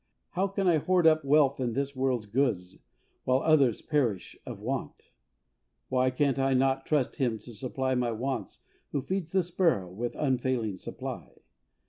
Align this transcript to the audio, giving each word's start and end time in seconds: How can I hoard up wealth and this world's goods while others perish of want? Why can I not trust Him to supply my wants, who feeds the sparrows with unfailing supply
How 0.31 0.47
can 0.47 0.67
I 0.67 0.77
hoard 0.79 1.05
up 1.05 1.23
wealth 1.23 1.59
and 1.59 1.75
this 1.75 1.95
world's 1.95 2.25
goods 2.25 2.79
while 3.23 3.37
others 3.43 3.83
perish 3.83 4.35
of 4.47 4.59
want? 4.59 5.11
Why 5.89 6.09
can 6.09 6.39
I 6.39 6.55
not 6.55 6.87
trust 6.87 7.17
Him 7.17 7.37
to 7.37 7.53
supply 7.53 7.93
my 7.93 8.11
wants, 8.11 8.61
who 8.93 9.03
feeds 9.03 9.31
the 9.31 9.43
sparrows 9.43 9.95
with 9.95 10.15
unfailing 10.15 10.77
supply 10.77 11.37